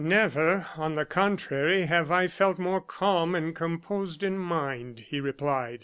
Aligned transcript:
"Never, 0.03 0.65
on 0.77 0.95
the 0.95 1.05
contrary, 1.05 1.83
have 1.83 2.09
I 2.09 2.27
felt 2.27 2.57
more 2.57 2.81
calm 2.81 3.35
and 3.35 3.55
composed 3.55 4.23
in 4.23 4.35
mind," 4.35 4.99
he 4.99 5.19
replied. 5.21 5.79